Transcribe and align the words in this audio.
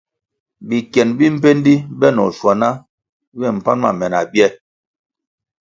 Bikien 0.67 1.09
bi 1.17 1.25
mbpendi 1.35 1.73
benoh 1.99 2.29
schuaná 2.35 2.69
ywe 3.35 3.47
pan 3.65 3.79
me 3.99 4.05
na 4.11 4.19
bie. 4.31 4.47